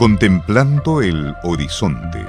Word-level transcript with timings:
Contemplando 0.00 1.02
el 1.02 1.34
horizonte. 1.42 2.24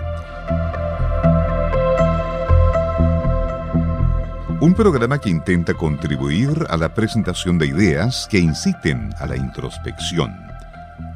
Un 4.60 4.74
programa 4.74 5.20
que 5.20 5.30
intenta 5.30 5.74
contribuir 5.74 6.68
a 6.70 6.76
la 6.76 6.94
presentación 6.94 7.58
de 7.58 7.68
ideas 7.68 8.28
que 8.30 8.40
inciten 8.40 9.12
a 9.20 9.26
la 9.26 9.38
introspección. 9.38 10.36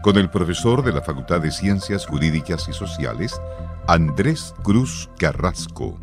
Con 0.02 0.16
el 0.16 0.30
profesor 0.30 0.82
de 0.82 0.94
la 0.94 1.02
Facultad 1.02 1.42
de 1.42 1.52
Ciencias 1.52 2.06
Jurídicas 2.06 2.70
y 2.70 2.72
Sociales, 2.72 3.38
Andrés 3.86 4.56
Cruz 4.64 5.10
Carrasco. 5.20 6.00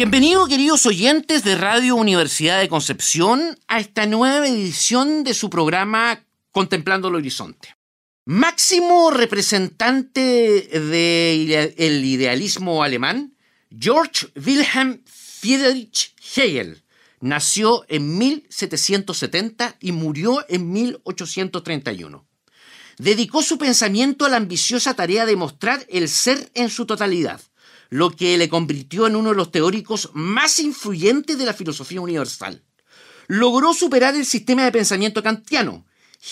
Bienvenidos 0.00 0.48
queridos 0.48 0.86
oyentes 0.86 1.44
de 1.44 1.56
Radio 1.56 1.94
Universidad 1.94 2.58
de 2.58 2.70
Concepción 2.70 3.58
a 3.68 3.80
esta 3.80 4.06
nueva 4.06 4.48
edición 4.48 5.24
de 5.24 5.34
su 5.34 5.50
programa 5.50 6.24
Contemplando 6.52 7.08
el 7.08 7.16
Horizonte. 7.16 7.76
Máximo 8.24 9.10
representante 9.10 10.70
del 10.72 12.02
idealismo 12.02 12.82
alemán, 12.82 13.36
George 13.78 14.28
Wilhelm 14.42 15.02
Friedrich 15.04 16.14
Hegel 16.34 16.82
nació 17.20 17.84
en 17.88 18.16
1770 18.16 19.76
y 19.80 19.92
murió 19.92 20.46
en 20.48 20.72
1831. 20.72 22.26
Dedicó 22.96 23.42
su 23.42 23.58
pensamiento 23.58 24.24
a 24.24 24.30
la 24.30 24.38
ambiciosa 24.38 24.94
tarea 24.94 25.26
de 25.26 25.36
mostrar 25.36 25.84
el 25.90 26.08
ser 26.08 26.50
en 26.54 26.70
su 26.70 26.86
totalidad 26.86 27.42
lo 27.90 28.12
que 28.12 28.38
le 28.38 28.48
convirtió 28.48 29.06
en 29.06 29.16
uno 29.16 29.30
de 29.30 29.36
los 29.36 29.50
teóricos 29.50 30.10
más 30.14 30.60
influyentes 30.60 31.36
de 31.36 31.44
la 31.44 31.52
filosofía 31.52 32.00
universal. 32.00 32.62
Logró 33.26 33.74
superar 33.74 34.14
el 34.14 34.24
sistema 34.24 34.64
de 34.64 34.72
pensamiento 34.72 35.22
kantiano. 35.22 35.84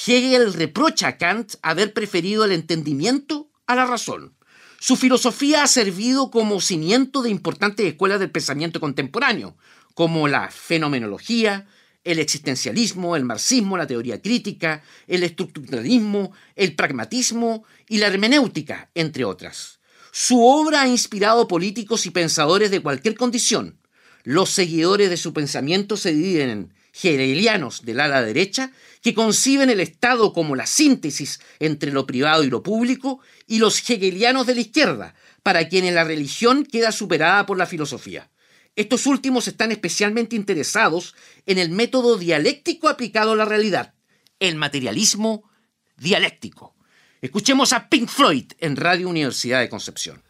Hegel 0.07 0.55
reprocha 0.55 1.09
a 1.09 1.19
Kant 1.19 1.55
haber 1.63 1.93
preferido 1.93 2.45
el 2.45 2.53
entendimiento 2.53 3.51
a 3.67 3.75
la 3.75 3.87
razón. 3.87 4.35
Su 4.79 4.97
filosofía 4.97 5.65
ha 5.65 5.67
servido 5.67 6.31
como 6.31 6.61
cimiento 6.61 7.23
de 7.23 7.31
importantes 7.31 7.85
escuelas 7.87 8.21
del 8.21 8.31
pensamiento 8.31 8.79
contemporáneo, 8.79 9.57
como 9.95 10.29
la 10.29 10.51
fenomenología, 10.51 11.67
el 12.05 12.21
existencialismo, 12.21 13.17
el 13.17 13.25
marxismo, 13.25 13.77
la 13.77 13.89
teoría 13.89 14.23
crítica, 14.23 14.83
el 15.09 15.25
estructuralismo, 15.25 16.33
el 16.55 16.77
pragmatismo 16.77 17.65
y 17.89 17.99
la 17.99 18.07
hermenéutica, 18.07 18.91
entre 18.95 19.25
otras. 19.25 19.78
Su 20.21 20.45
obra 20.45 20.83
ha 20.83 20.89
inspirado 20.89 21.47
políticos 21.47 22.05
y 22.05 22.11
pensadores 22.11 22.73
de 22.73 22.81
cualquier 22.81 23.15
condición. 23.15 23.79
Los 24.25 24.51
seguidores 24.51 25.11
de 25.11 25.17
su 25.17 25.33
pensamiento 25.33 25.97
se 25.97 26.13
dividen 26.13 26.51
en 26.51 26.75
hegelianos 26.93 27.85
del 27.85 28.01
ala 28.01 28.21
derecha, 28.23 28.73
que 29.01 29.15
conciben 29.15 29.71
el 29.71 29.79
Estado 29.79 30.33
como 30.33 30.57
la 30.57 30.67
síntesis 30.67 31.39
entre 31.61 31.93
lo 31.93 32.05
privado 32.05 32.43
y 32.43 32.51
lo 32.51 32.65
público, 32.65 33.21
y 33.47 33.61
los 33.61 33.79
hegelianos 33.89 34.49
de 34.49 34.57
la 34.57 34.61
izquierda, 34.61 35.15
para 35.45 35.69
quienes 35.69 35.95
la 35.95 36.03
religión 36.03 36.65
queda 36.65 36.91
superada 36.91 37.47
por 37.47 37.57
la 37.57 37.67
filosofía. 37.67 38.29
Estos 38.75 39.07
últimos 39.07 39.47
están 39.47 39.71
especialmente 39.71 40.35
interesados 40.35 41.15
en 41.47 41.59
el 41.59 41.71
método 41.71 42.19
dialéctico 42.19 42.89
aplicado 42.89 43.35
a 43.35 43.37
la 43.37 43.45
realidad, 43.45 43.95
el 44.41 44.57
materialismo 44.57 45.49
dialéctico. 45.97 46.75
Escuchemos 47.21 47.73
a 47.73 47.89
Pink 47.89 48.09
Floyd 48.09 48.53
en 48.61 48.77
Radio 48.77 49.09
Universidad 49.09 49.61
de 49.61 49.69
Concepción. 49.69 50.23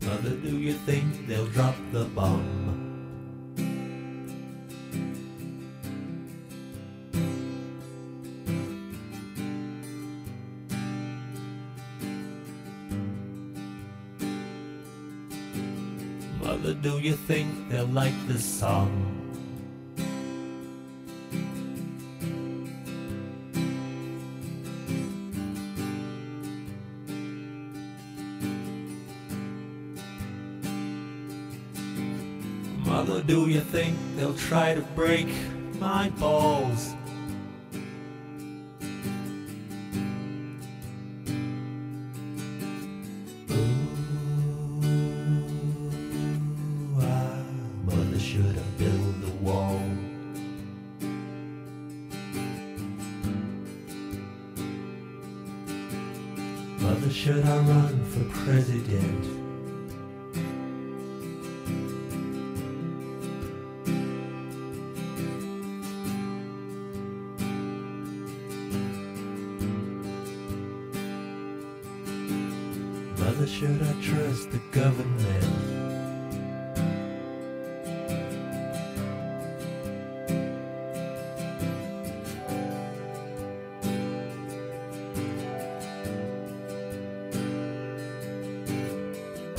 Mother, 0.00 0.36
do 0.42 0.58
you 0.58 0.74
think 0.84 1.28
they'll 1.28 1.46
drop 1.52 1.74
the 1.92 2.04
bomb? 2.14 2.42
Mother, 16.42 16.74
do 16.74 16.98
you 16.98 17.14
think 17.14 17.48
they'll 17.68 17.86
like 17.86 18.14
this 18.26 18.44
song? 18.44 19.17
Mother, 33.08 33.22
do 33.22 33.48
you 33.48 33.60
think 33.60 33.96
they'll 34.16 34.34
try 34.34 34.74
to 34.74 34.82
break 34.82 35.28
my 35.80 36.10
balls? 36.20 36.94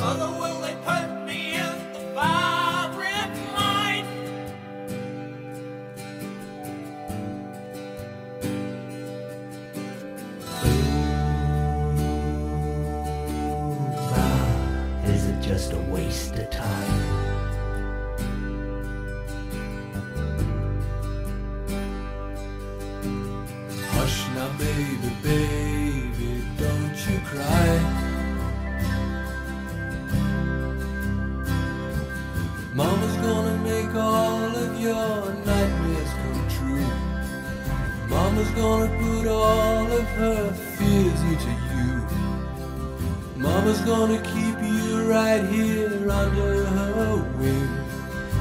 Otherwise 0.01 0.38
gonna 43.99 44.21
keep 44.21 44.57
you 44.61 45.11
right 45.11 45.43
here 45.49 46.09
under 46.09 46.63
her 46.63 47.15
wing. 47.37 47.69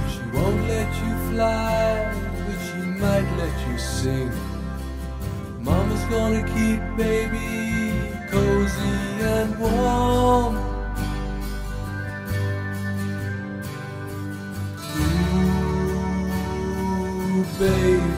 She 0.08 0.20
won't 0.32 0.62
let 0.68 0.88
you 1.02 1.12
fly, 1.30 2.14
but 2.46 2.58
she 2.66 2.80
might 3.02 3.28
let 3.36 3.54
you 3.66 3.76
sing. 3.76 4.30
Mama's 5.58 6.04
gonna 6.04 6.44
keep 6.54 6.80
baby 6.96 8.14
cozy 8.30 8.98
and 9.34 9.58
warm. 9.58 10.54
Ooh, 17.34 17.44
baby. 17.58 18.17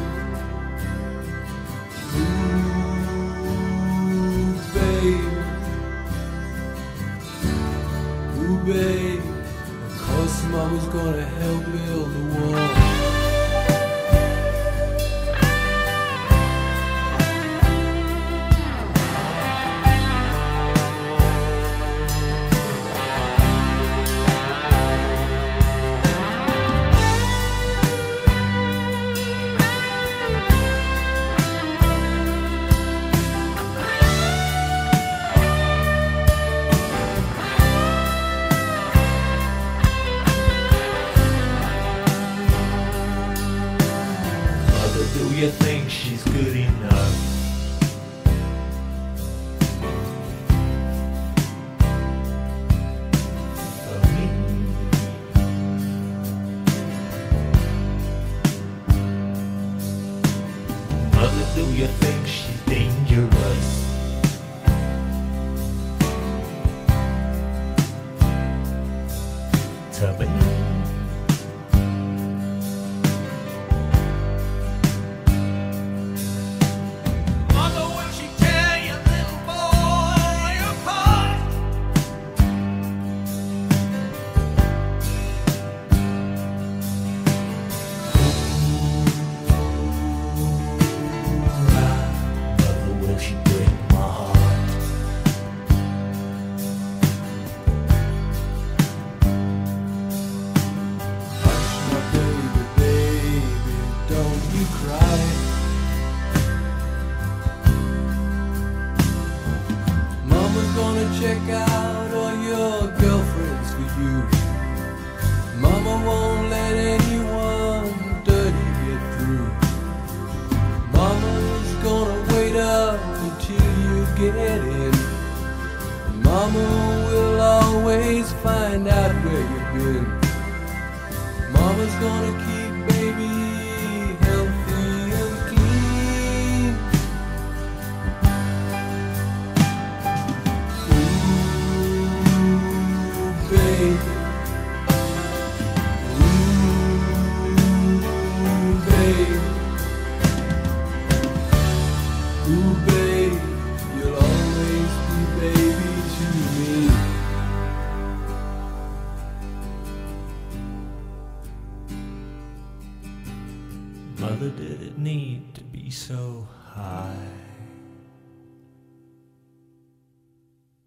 you 45.41 45.49
think? 45.49 45.70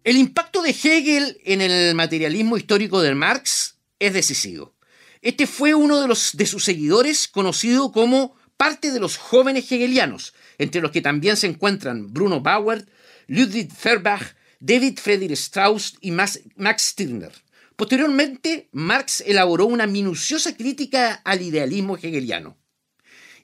El 0.04 0.18
impacto 0.18 0.60
de 0.60 0.70
Hegel 0.70 1.40
en 1.46 1.62
el 1.62 1.94
materialismo 1.94 2.58
histórico 2.58 3.00
de 3.00 3.14
Marx 3.14 3.78
es 3.98 4.12
decisivo. 4.12 4.74
Este 5.22 5.46
fue 5.46 5.74
uno 5.74 5.98
de, 6.02 6.06
los, 6.06 6.36
de 6.36 6.44
sus 6.44 6.62
seguidores 6.62 7.26
conocido 7.26 7.90
como 7.90 8.36
parte 8.58 8.92
de 8.92 9.00
los 9.00 9.16
jóvenes 9.16 9.72
hegelianos, 9.72 10.34
entre 10.58 10.82
los 10.82 10.90
que 10.90 11.00
también 11.00 11.38
se 11.38 11.46
encuentran 11.46 12.12
Bruno 12.12 12.42
Bauer, 12.42 12.86
Ludwig 13.28 13.72
Feuerbach, 13.72 14.36
David 14.60 14.98
Friedrich 14.98 15.38
Strauss 15.38 15.96
y 16.02 16.10
Max 16.10 16.38
Stirner. 16.76 17.32
Posteriormente, 17.74 18.68
Marx 18.72 19.22
elaboró 19.26 19.64
una 19.64 19.86
minuciosa 19.86 20.54
crítica 20.54 21.14
al 21.24 21.40
idealismo 21.40 21.96
hegeliano. 21.96 22.58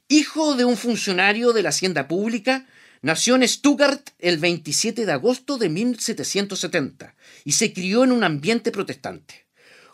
Hijo 0.08 0.56
de 0.56 0.66
un 0.66 0.76
funcionario 0.76 1.54
de 1.54 1.62
la 1.62 1.70
hacienda 1.70 2.06
pública, 2.06 2.66
Nació 3.02 3.34
en 3.34 3.48
Stuttgart 3.48 4.10
el 4.18 4.36
27 4.36 5.06
de 5.06 5.12
agosto 5.12 5.56
de 5.56 5.70
1770 5.70 7.14
y 7.44 7.52
se 7.52 7.72
crió 7.72 8.04
en 8.04 8.12
un 8.12 8.24
ambiente 8.24 8.70
protestante. 8.70 9.46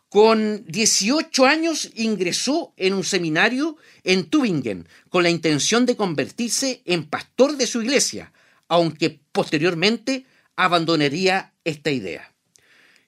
Con 0.09 0.65
18 0.67 1.47
años 1.47 1.91
ingresó 1.95 2.73
en 2.77 2.95
un 2.95 3.05
seminario 3.05 3.77
en 4.03 4.29
Tübingen 4.29 4.89
con 5.09 5.23
la 5.23 5.31
intención 5.31 5.87
de 5.87 5.97
convertirse 5.97 6.83
en 6.85 7.05
pastor 7.05 7.57
de 7.57 7.67
su 7.67 7.83
iglesia, 7.83 8.33
aunque 8.67 9.21
posteriormente 9.31 10.27
abandonaría 10.57 11.53
esta 11.65 11.91
idea. 11.91 12.33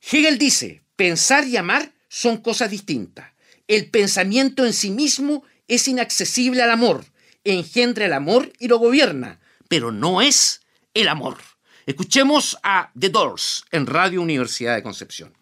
Hegel 0.00 0.38
dice, 0.38 0.82
pensar 0.94 1.46
y 1.46 1.56
amar 1.56 1.92
son 2.08 2.36
cosas 2.36 2.70
distintas. 2.70 3.32
El 3.66 3.90
pensamiento 3.90 4.64
en 4.64 4.72
sí 4.72 4.90
mismo 4.90 5.42
es 5.66 5.88
inaccesible 5.88 6.62
al 6.62 6.70
amor, 6.70 7.04
engendra 7.44 8.06
el 8.06 8.12
amor 8.12 8.52
y 8.58 8.68
lo 8.68 8.78
gobierna, 8.78 9.40
pero 9.68 9.92
no 9.92 10.20
es 10.20 10.62
el 10.94 11.08
amor. 11.08 11.38
Escuchemos 11.86 12.58
a 12.62 12.90
The 12.98 13.08
Doors 13.08 13.64
en 13.70 13.86
Radio 13.86 14.20
Universidad 14.20 14.74
de 14.74 14.82
Concepción. 14.82 15.37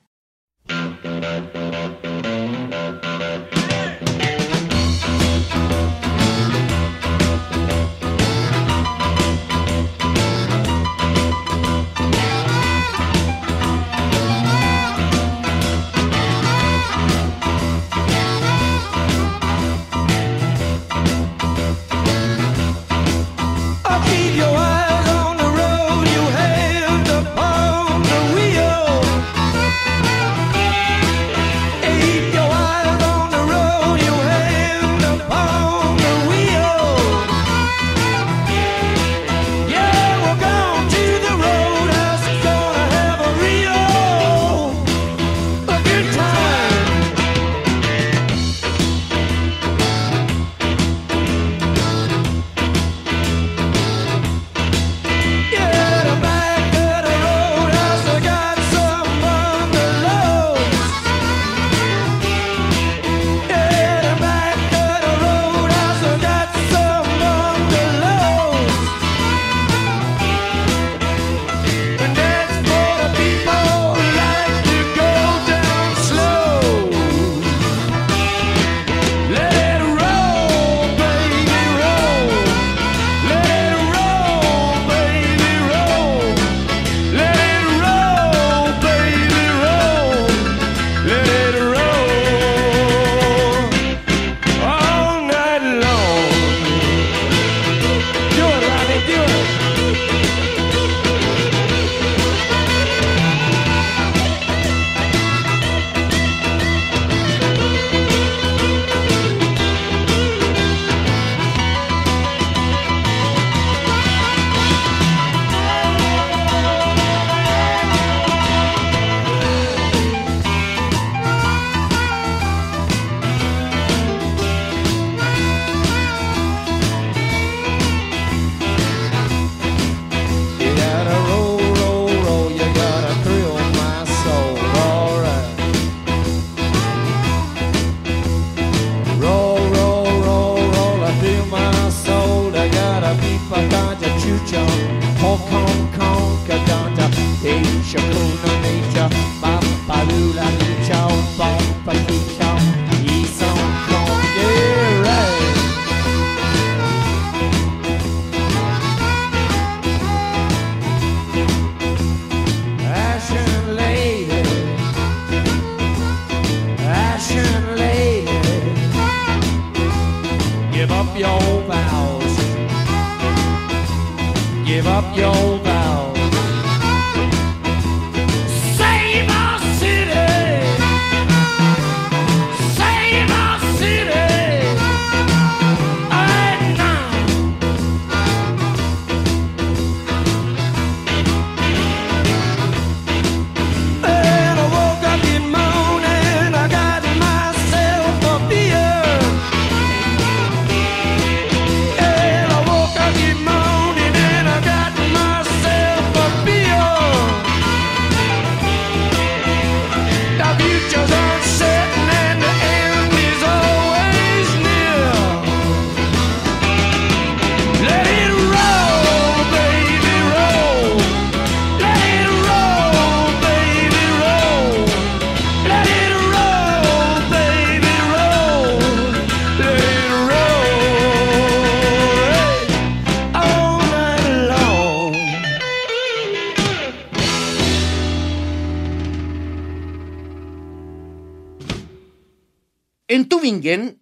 En 243.09 243.29
Tübingen 243.29 244.01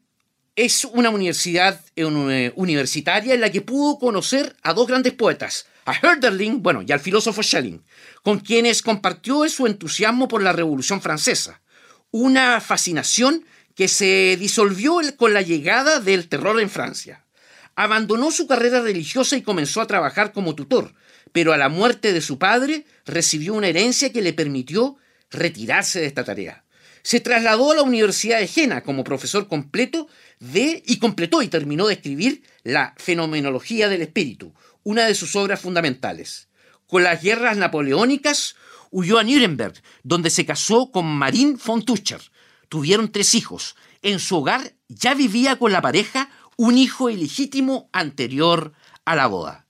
es 0.57 0.87
una 0.87 1.11
universidad 1.11 1.79
eh, 1.95 2.53
universitaria 2.57 3.35
en 3.35 3.43
la 3.43 3.51
que 3.51 3.61
pudo 3.61 3.99
conocer 3.99 4.57
a 4.63 4.73
dos 4.73 4.87
grandes 4.87 5.13
poetas, 5.13 5.67
a 5.85 5.93
Hölderlin, 5.93 6.63
bueno, 6.63 6.81
y 6.81 6.91
al 6.91 7.01
filósofo 7.01 7.43
Schelling, 7.43 7.85
con 8.23 8.41
quienes 8.41 8.81
compartió 8.81 9.47
su 9.51 9.67
entusiasmo 9.67 10.27
por 10.27 10.43
la 10.43 10.55
Revolución 10.55 11.03
Francesa, 11.03 11.61
una 12.13 12.63
fascinación 12.63 13.45
que 13.75 13.89
se 13.89 14.39
disolvió 14.39 15.01
con 15.19 15.35
la 15.35 15.43
llegada 15.43 16.01
del 16.01 16.29
terror 16.31 16.59
en 16.59 16.71
Francia. 16.71 17.27
Abandonó 17.77 18.31
su 18.31 18.47
carrera 18.47 18.81
religiosa 18.81 19.37
y 19.37 19.43
comenzó 19.43 19.83
a 19.83 19.87
trabajar 19.87 20.33
como 20.33 20.55
tutor, 20.55 20.95
pero 21.33 21.53
a 21.53 21.59
la 21.59 21.69
muerte 21.69 22.15
de 22.15 22.23
su 22.23 22.39
padre 22.39 22.87
recibió 23.05 23.53
una 23.53 23.69
herencia 23.69 24.13
que 24.13 24.23
le 24.23 24.33
permitió 24.33 24.97
retirarse 25.31 26.01
de 26.01 26.07
esta 26.07 26.25
tarea. 26.25 26.64
Se 27.05 27.21
trasladó 27.21 27.73
a 27.73 27.77
la 27.77 27.83
Universidad 27.83 28.41
de 28.41 28.47
Jena 28.47 28.83
como 28.83 29.05
profesor 29.05 29.47
completo 29.47 30.09
de 30.41 30.83
y 30.87 30.99
completó 30.99 31.43
y 31.43 31.49
terminó 31.49 31.87
de 31.87 31.95
escribir 31.95 32.43
La 32.63 32.95
Fenomenología 32.97 33.91
del 33.91 34.01
Espíritu, 34.01 34.55
una 34.85 35.05
de 35.05 35.15
sus 35.15 35.37
obras 35.37 35.61
fundamentales. 35.61 36.49
Con 36.87 37.03
las 37.03 37.23
guerras 37.23 37.59
napoleónicas 37.59 38.57
huyó 38.91 39.19
a 39.19 39.23
Nuremberg, 39.23 39.75
donde 40.03 40.31
se 40.31 40.47
casó 40.47 40.91
con 40.91 41.05
Marín 41.05 41.61
von 41.63 41.85
Tucher. 41.85 42.23
Tuvieron 42.71 43.13
tres 43.13 43.35
hijos. 43.35 43.77
En 44.01 44.19
su 44.19 44.39
hogar 44.39 44.73
ya 44.89 45.13
vivía 45.13 45.57
con 45.57 45.73
la 45.73 45.83
pareja 45.83 46.31
un 46.57 46.79
hijo 46.79 47.11
ilegítimo 47.11 47.91
anterior 47.93 48.73
a 49.05 49.15
la 49.15 49.27
boda. 49.27 49.64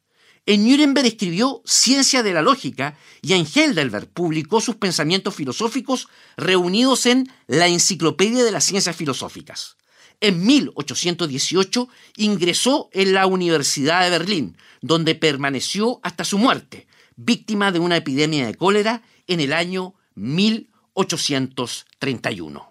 En 0.46 0.68
Nuremberg 0.68 1.06
escribió 1.06 1.62
Ciencia 1.64 2.22
de 2.22 2.34
la 2.34 2.42
Lógica 2.42 2.98
y 3.22 3.32
en 3.32 3.46
Heidelberg 3.46 4.08
publicó 4.08 4.60
sus 4.60 4.76
pensamientos 4.76 5.34
filosóficos 5.34 6.08
reunidos 6.36 7.06
en 7.06 7.32
La 7.46 7.68
Enciclopedia 7.68 8.44
de 8.44 8.52
las 8.52 8.64
Ciencias 8.64 8.94
Filosóficas. 8.94 9.78
En 10.20 10.44
1818 10.44 11.88
ingresó 12.16 12.90
en 12.92 13.14
la 13.14 13.26
Universidad 13.26 14.02
de 14.02 14.10
Berlín, 14.10 14.58
donde 14.82 15.14
permaneció 15.14 15.98
hasta 16.02 16.24
su 16.24 16.36
muerte, 16.36 16.86
víctima 17.16 17.72
de 17.72 17.78
una 17.78 17.96
epidemia 17.96 18.46
de 18.46 18.54
cólera 18.54 19.00
en 19.26 19.40
el 19.40 19.54
año 19.54 19.94
1831. 20.14 22.70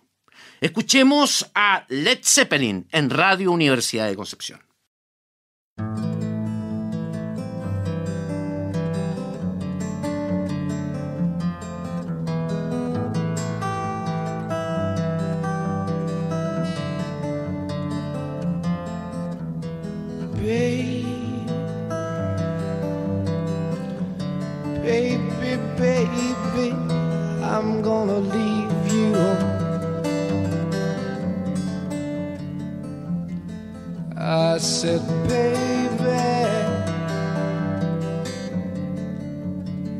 Escuchemos 0.61 1.49
a 1.55 1.87
Led 1.89 2.19
Zeppelin 2.23 2.87
en 2.91 3.09
Radio 3.09 3.51
Universidad 3.51 4.07
de 4.07 4.15
Concepción. 4.15 4.62
I 34.25 34.57
said, 34.57 35.01
baby, 35.27 35.99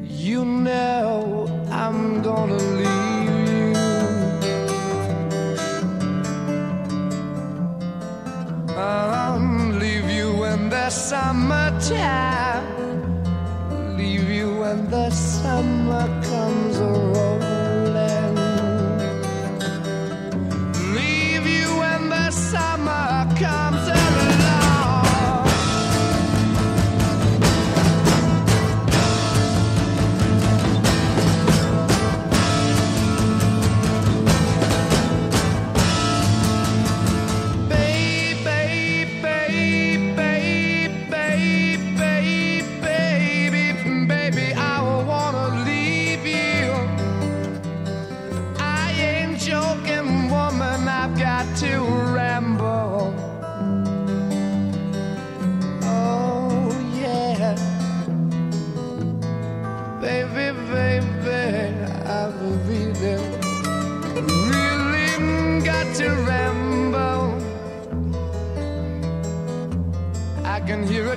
you 0.07 0.45
know 0.45 1.45
I'm 1.69 2.21
gonna 2.21 2.55
leave 2.55 3.49
you. 3.49 3.73
I'll 8.77 9.39
leave 9.77 10.09
you 10.09 10.37
when 10.37 10.69
the 10.69 10.89
summertime. 10.89 12.32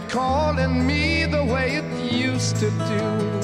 Calling 0.08 0.86
me 0.86 1.24
the 1.26 1.44
way 1.44 1.76
it 1.76 2.12
used 2.12 2.56
to 2.56 2.70
do. 2.70 3.36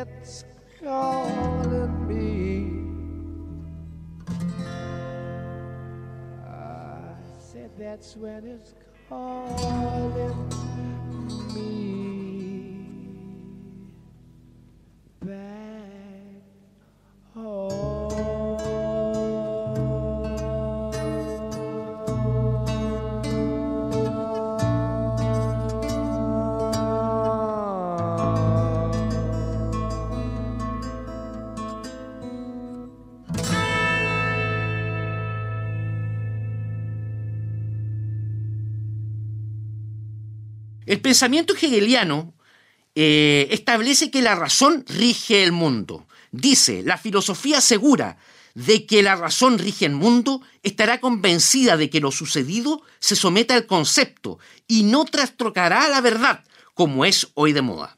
It's 0.00 0.44
calling 0.82 2.08
me. 2.08 2.70
I 6.46 7.14
said 7.38 7.70
that's 7.78 8.16
when 8.16 8.46
it's 8.46 8.74
calling 9.08 10.48
me 11.54 12.19
El 40.90 41.00
pensamiento 41.00 41.54
hegeliano 41.54 42.34
eh, 42.96 43.46
establece 43.52 44.10
que 44.10 44.22
la 44.22 44.34
razón 44.34 44.84
rige 44.88 45.44
el 45.44 45.52
mundo. 45.52 46.08
Dice, 46.32 46.82
la 46.82 46.98
filosofía 46.98 47.60
segura 47.60 48.18
de 48.54 48.86
que 48.86 49.00
la 49.00 49.14
razón 49.14 49.60
rige 49.60 49.86
el 49.86 49.92
mundo 49.92 50.42
estará 50.64 50.98
convencida 50.98 51.76
de 51.76 51.90
que 51.90 52.00
lo 52.00 52.10
sucedido 52.10 52.82
se 52.98 53.14
someta 53.14 53.54
al 53.54 53.66
concepto 53.66 54.40
y 54.66 54.82
no 54.82 55.04
trastrocará 55.04 55.88
la 55.88 56.00
verdad, 56.00 56.42
como 56.74 57.04
es 57.04 57.28
hoy 57.34 57.52
de 57.52 57.62
moda. 57.62 57.96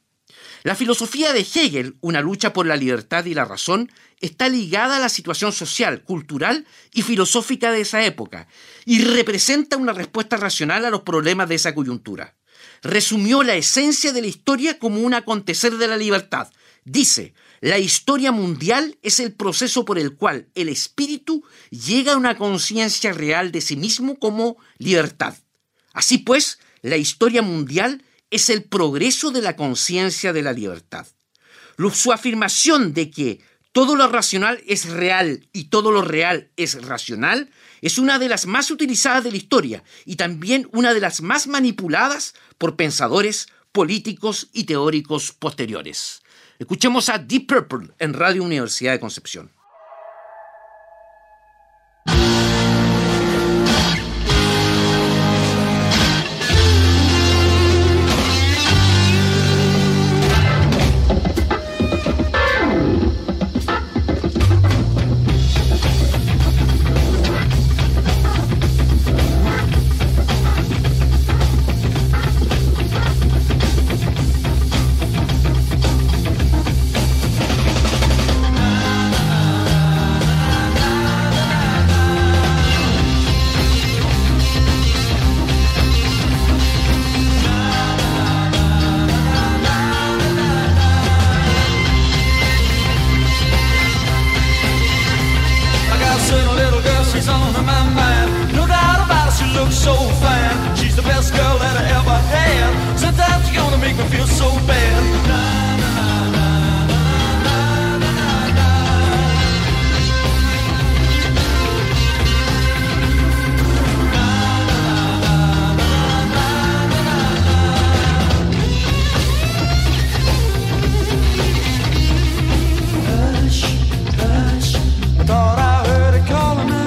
La 0.62 0.74
filosofía 0.74 1.32
de 1.32 1.40
Hegel, 1.40 1.96
una 2.02 2.20
lucha 2.20 2.52
por 2.52 2.66
la 2.66 2.76
libertad 2.76 3.24
y 3.24 3.32
la 3.32 3.46
razón, 3.46 3.90
está 4.20 4.50
ligada 4.50 4.98
a 4.98 5.00
la 5.00 5.08
situación 5.08 5.54
social, 5.54 6.02
cultural 6.02 6.66
y 6.92 7.00
filosófica 7.00 7.72
de 7.72 7.80
esa 7.80 8.04
época 8.04 8.48
y 8.84 9.02
representa 9.02 9.78
una 9.78 9.94
respuesta 9.94 10.36
racional 10.36 10.84
a 10.84 10.90
los 10.90 11.00
problemas 11.00 11.48
de 11.48 11.54
esa 11.54 11.74
coyuntura. 11.74 12.36
Resumió 12.82 13.42
la 13.42 13.54
esencia 13.54 14.12
de 14.12 14.20
la 14.20 14.26
historia 14.26 14.78
como 14.78 15.00
un 15.00 15.14
acontecer 15.14 15.76
de 15.78 15.88
la 15.88 15.96
libertad. 15.96 16.52
Dice, 16.84 17.32
la 17.60 17.78
historia 17.78 18.32
mundial 18.32 18.98
es 19.02 19.20
el 19.20 19.32
proceso 19.32 19.84
por 19.84 19.98
el 19.98 20.16
cual 20.16 20.48
el 20.56 20.68
espíritu 20.68 21.44
llega 21.70 22.14
a 22.14 22.16
una 22.16 22.36
conciencia 22.36 23.12
real 23.12 23.52
de 23.52 23.60
sí 23.60 23.76
mismo 23.76 24.18
como 24.18 24.56
libertad. 24.78 25.36
Así 25.92 26.18
pues, 26.18 26.58
la 26.80 26.96
historia 26.96 27.40
mundial 27.40 28.02
es 28.30 28.50
el 28.50 28.64
progreso 28.64 29.30
de 29.30 29.42
la 29.42 29.54
conciencia 29.54 30.32
de 30.32 30.42
la 30.42 30.52
libertad. 30.52 31.06
Su 31.92 32.12
afirmación 32.12 32.94
de 32.94 33.10
que 33.10 33.40
todo 33.72 33.94
lo 33.94 34.08
racional 34.08 34.62
es 34.66 34.86
real 34.86 35.48
y 35.52 35.64
todo 35.64 35.92
lo 35.92 36.02
real 36.02 36.50
es 36.56 36.82
racional 36.82 37.50
es 37.82 37.98
una 37.98 38.18
de 38.18 38.28
las 38.28 38.46
más 38.46 38.70
utilizadas 38.70 39.24
de 39.24 39.32
la 39.32 39.36
historia 39.36 39.84
y 40.06 40.16
también 40.16 40.68
una 40.72 40.94
de 40.94 41.00
las 41.00 41.20
más 41.20 41.46
manipuladas 41.48 42.34
por 42.56 42.76
pensadores, 42.76 43.48
políticos 43.72 44.48
y 44.52 44.64
teóricos 44.64 45.32
posteriores. 45.32 46.22
Escuchemos 46.58 47.08
a 47.08 47.18
Deep 47.18 47.48
Purple 47.48 47.88
en 47.98 48.14
Radio 48.14 48.44
Universidad 48.44 48.92
de 48.92 49.00
Concepción. 49.00 49.50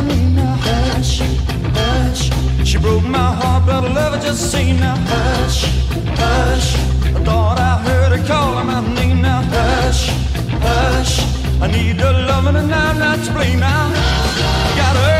Name 0.07 0.35
now. 0.35 0.55
Hush, 0.61 1.21
hush. 1.77 2.67
She 2.67 2.77
broke 2.77 3.03
my 3.03 3.17
heart, 3.17 3.65
but 3.65 3.83
I 3.83 3.93
love 3.93 4.13
her 4.15 4.21
just 4.21 4.51
now. 4.79 5.24
I 11.65 11.67
need 11.71 11.99
her 11.99 12.13
loving 12.27 12.57
and 12.57 12.71
I'm 12.71 12.99
not 12.99 13.25
to 13.25 13.33
blame 13.33 13.59
now. 13.59 13.89
Got 14.77 14.95
her 14.97 15.14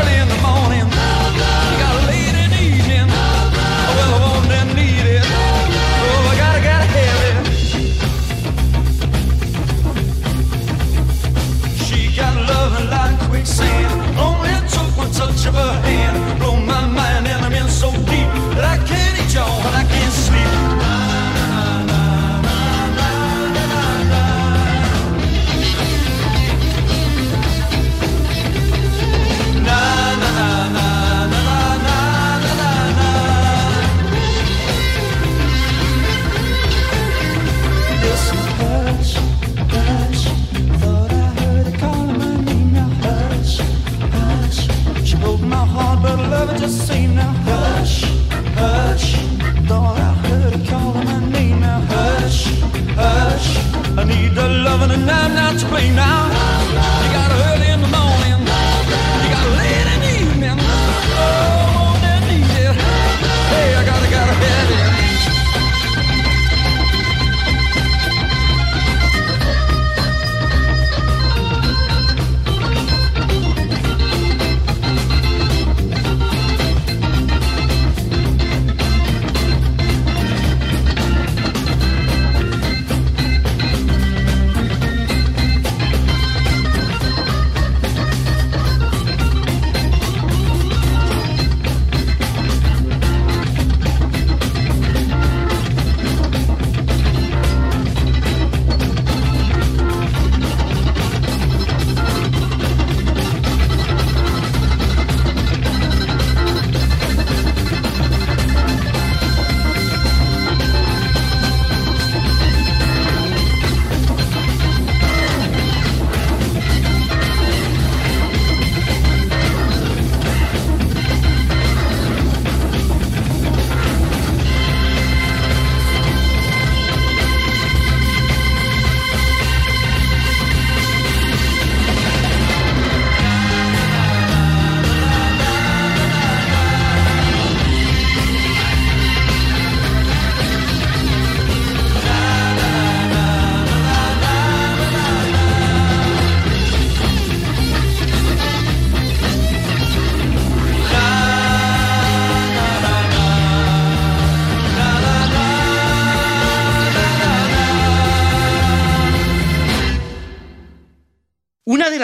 flame 55.76 55.94
now. 55.94 56.15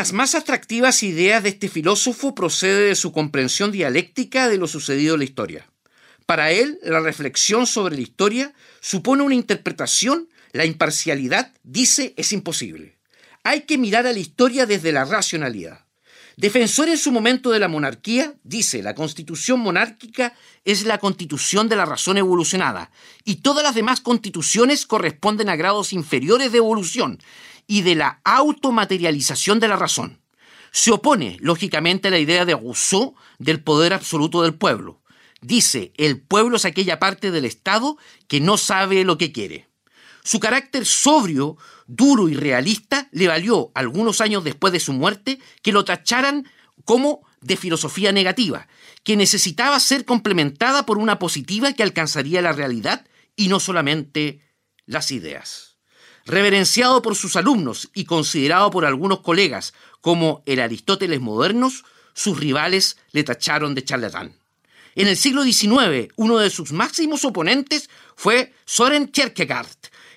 Las 0.02 0.12
más 0.12 0.34
atractivas 0.34 1.04
ideas 1.04 1.44
de 1.44 1.50
este 1.50 1.68
filósofo 1.68 2.34
procede 2.34 2.88
de 2.88 2.96
su 2.96 3.12
comprensión 3.12 3.70
dialéctica 3.70 4.48
de 4.48 4.58
lo 4.58 4.66
sucedido 4.66 5.14
en 5.14 5.20
la 5.20 5.24
historia. 5.24 5.70
Para 6.26 6.50
él, 6.50 6.80
la 6.82 6.98
reflexión 6.98 7.68
sobre 7.68 7.94
la 7.94 8.02
historia 8.02 8.52
supone 8.80 9.22
una 9.22 9.36
interpretación, 9.36 10.28
la 10.50 10.64
imparcialidad, 10.64 11.52
dice, 11.62 12.14
es 12.16 12.32
imposible. 12.32 12.98
Hay 13.44 13.60
que 13.60 13.78
mirar 13.78 14.08
a 14.08 14.12
la 14.12 14.18
historia 14.18 14.66
desde 14.66 14.90
la 14.90 15.04
racionalidad. 15.04 15.84
Defensor 16.36 16.88
en 16.88 16.98
su 16.98 17.12
momento 17.12 17.50
de 17.50 17.60
la 17.60 17.68
monarquía, 17.68 18.34
dice, 18.42 18.82
la 18.82 18.96
constitución 18.96 19.60
monárquica 19.60 20.34
es 20.64 20.84
la 20.84 20.98
constitución 20.98 21.68
de 21.68 21.76
la 21.76 21.84
razón 21.84 22.18
evolucionada 22.18 22.90
y 23.22 23.36
todas 23.36 23.62
las 23.62 23.76
demás 23.76 24.00
constituciones 24.00 24.84
corresponden 24.84 25.48
a 25.48 25.54
grados 25.54 25.92
inferiores 25.92 26.50
de 26.50 26.58
evolución 26.58 27.20
y 27.72 27.80
de 27.80 27.94
la 27.94 28.20
automaterialización 28.24 29.58
de 29.58 29.66
la 29.66 29.76
razón. 29.76 30.20
Se 30.72 30.90
opone, 30.90 31.38
lógicamente, 31.40 32.08
a 32.08 32.11
la 32.11 32.18
idea 32.18 32.44
de 32.44 32.52
Rousseau 32.52 33.14
del 33.38 33.62
poder 33.62 33.94
absoluto 33.94 34.42
del 34.42 34.52
pueblo. 34.52 35.00
Dice, 35.40 35.90
el 35.96 36.20
pueblo 36.20 36.58
es 36.58 36.66
aquella 36.66 36.98
parte 36.98 37.30
del 37.30 37.46
Estado 37.46 37.96
que 38.28 38.42
no 38.42 38.58
sabe 38.58 39.04
lo 39.04 39.16
que 39.16 39.32
quiere. 39.32 39.70
Su 40.22 40.38
carácter 40.38 40.85
sobrio, 40.85 41.56
duro 41.87 42.28
y 42.28 42.35
realista 42.35 43.08
le 43.11 43.28
valió, 43.28 43.72
algunos 43.74 44.20
años 44.20 44.44
después 44.44 44.70
de 44.74 44.78
su 44.78 44.92
muerte, 44.92 45.38
que 45.62 45.72
lo 45.72 45.87
tacharan 45.87 46.46
como 46.85 47.26
de 47.40 47.56
filosofía 47.56 48.12
negativa, 48.12 48.68
que 49.02 49.16
necesitaba 49.16 49.80
ser 49.80 50.04
complementada 50.04 50.85
por 50.85 50.98
una 50.98 51.18
positiva 51.18 51.72
que 51.72 51.82
alcanzaría 51.82 52.42
la 52.42 52.52
realidad 52.52 53.06
y 53.35 53.48
no 53.48 53.61
solamente 53.61 54.42
las 54.85 55.11
ideas. 55.11 55.71
Reverenciado 56.24 57.02
por 57.02 57.16
sus 57.16 57.37
alumnos 57.37 57.90
y 57.94 58.04
considerado 58.04 58.70
por 58.70 58.85
algunos 58.85 59.20
colegas 59.20 59.74
como 60.00 60.42
el 60.46 60.61
Aristóteles 60.61 61.20
modernos, 61.20 61.85
sus 62.14 62.38
rivales 62.38 62.96
le 63.12 63.24
tacharon 63.24 63.74
de 63.74 63.85
charlatán. 63.85 64.35
En 64.94 65.08
el 65.08 65.16
siglo 65.16 65.42
XIX, 65.42 66.12
uno 66.16 66.38
de 66.38 66.50
sus 66.50 66.72
máximos 66.72 67.24
oponentes 67.24 67.88
fue 68.14 68.52
Soren 68.66 69.08
Kierkegaard. 69.08 69.66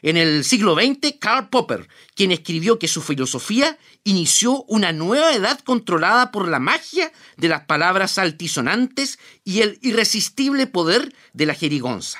En 0.02 0.18
el 0.18 0.44
siglo 0.44 0.76
XX, 0.76 1.16
Karl 1.20 1.50
Popper, 1.50 1.88
quien 2.14 2.32
escribió 2.32 2.78
que 2.78 2.88
su 2.88 3.02
filosofía 3.02 3.80
inició 4.04 4.64
una 4.64 4.92
nueva 4.92 5.34
edad 5.34 5.60
controlada 5.62 6.32
por 6.32 6.48
la 6.48 6.60
magia 6.60 7.12
de 7.38 7.48
las 7.48 7.62
palabras 7.62 8.18
altisonantes 8.18 9.18
y 9.44 9.62
el 9.62 9.80
irresistible 9.82 10.68
poder 10.68 11.16
de 11.34 11.46
la 11.46 11.56
jerigonza. 11.56 12.20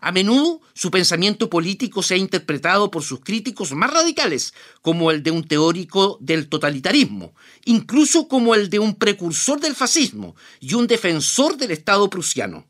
A 0.00 0.12
menudo 0.12 0.62
su 0.72 0.90
pensamiento 0.90 1.50
político 1.50 2.02
se 2.02 2.14
ha 2.14 2.16
interpretado 2.16 2.90
por 2.90 3.02
sus 3.02 3.20
críticos 3.20 3.72
más 3.72 3.92
radicales 3.92 4.54
como 4.80 5.10
el 5.10 5.22
de 5.22 5.30
un 5.30 5.46
teórico 5.46 6.16
del 6.20 6.48
totalitarismo, 6.48 7.34
incluso 7.66 8.26
como 8.26 8.54
el 8.54 8.70
de 8.70 8.78
un 8.78 8.94
precursor 8.94 9.60
del 9.60 9.74
fascismo 9.74 10.34
y 10.58 10.74
un 10.74 10.86
defensor 10.86 11.58
del 11.58 11.72
Estado 11.72 12.08
prusiano. 12.08 12.66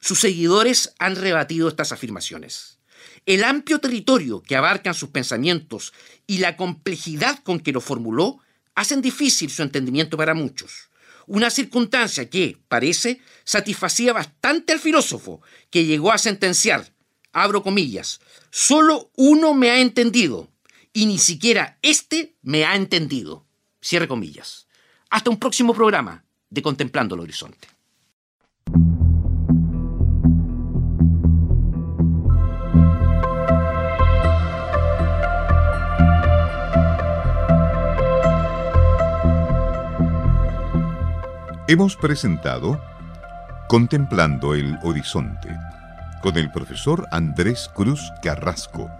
Sus 0.00 0.20
seguidores 0.20 0.94
han 1.00 1.16
rebatido 1.16 1.68
estas 1.68 1.90
afirmaciones. 1.90 2.78
El 3.26 3.42
amplio 3.42 3.80
territorio 3.80 4.40
que 4.40 4.56
abarcan 4.56 4.94
sus 4.94 5.10
pensamientos 5.10 5.92
y 6.26 6.38
la 6.38 6.56
complejidad 6.56 7.40
con 7.42 7.58
que 7.58 7.72
lo 7.72 7.80
formuló 7.80 8.38
hacen 8.76 9.02
difícil 9.02 9.50
su 9.50 9.62
entendimiento 9.62 10.16
para 10.16 10.34
muchos. 10.34 10.88
Una 11.26 11.50
circunstancia 11.50 12.30
que, 12.30 12.56
parece, 12.68 13.20
satisfacía 13.48 14.12
bastante 14.12 14.74
al 14.74 14.78
filósofo, 14.78 15.40
que 15.70 15.86
llegó 15.86 16.12
a 16.12 16.18
sentenciar, 16.18 16.92
abro 17.32 17.62
comillas, 17.62 18.20
solo 18.50 19.10
uno 19.16 19.54
me 19.54 19.70
ha 19.70 19.80
entendido, 19.80 20.50
y 20.92 21.06
ni 21.06 21.16
siquiera 21.16 21.78
éste 21.80 22.36
me 22.42 22.66
ha 22.66 22.76
entendido. 22.76 23.46
Cierre 23.80 24.06
comillas. 24.06 24.66
Hasta 25.08 25.30
un 25.30 25.38
próximo 25.38 25.72
programa 25.72 26.26
de 26.50 26.60
Contemplando 26.60 27.14
el 27.14 27.22
Horizonte. 27.22 27.68
Hemos 41.66 41.96
presentado 41.96 42.78
Contemplando 43.68 44.54
el 44.54 44.78
Horizonte 44.82 45.54
con 46.22 46.38
el 46.38 46.50
profesor 46.50 47.06
Andrés 47.10 47.70
Cruz 47.74 48.10
Carrasco. 48.22 48.90